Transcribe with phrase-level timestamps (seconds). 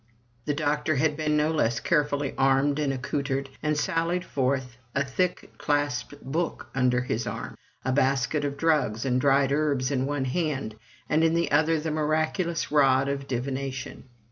[0.45, 5.51] The doctor had been no less carefully armed and accoutred, and sallied forth, a thick
[5.59, 10.73] clasped book under his arm, a basket of drugs and dried herbs in one hand,
[11.07, 14.05] and in the other the miraculous rod of divination.